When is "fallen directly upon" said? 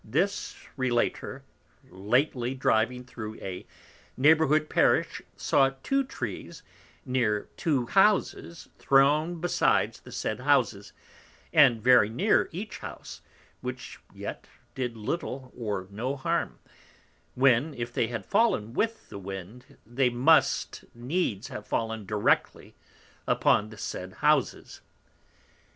21.67-23.69